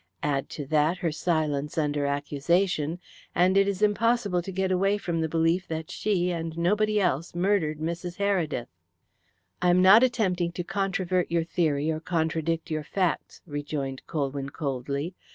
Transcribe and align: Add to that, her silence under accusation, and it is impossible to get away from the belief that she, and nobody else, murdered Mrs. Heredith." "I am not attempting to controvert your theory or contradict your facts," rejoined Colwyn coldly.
Add 0.23 0.49
to 0.57 0.65
that, 0.65 0.97
her 0.97 1.11
silence 1.11 1.77
under 1.77 2.07
accusation, 2.07 2.99
and 3.35 3.55
it 3.55 3.67
is 3.67 3.83
impossible 3.83 4.41
to 4.41 4.51
get 4.51 4.71
away 4.71 4.97
from 4.97 5.21
the 5.21 5.29
belief 5.29 5.67
that 5.67 5.91
she, 5.91 6.31
and 6.31 6.57
nobody 6.57 6.99
else, 6.99 7.35
murdered 7.35 7.77
Mrs. 7.77 8.17
Heredith." 8.17 8.65
"I 9.61 9.69
am 9.69 9.83
not 9.83 10.01
attempting 10.01 10.53
to 10.53 10.63
controvert 10.63 11.29
your 11.29 11.43
theory 11.43 11.91
or 11.91 11.99
contradict 11.99 12.71
your 12.71 12.81
facts," 12.83 13.43
rejoined 13.45 14.01
Colwyn 14.07 14.49
coldly. 14.49 15.13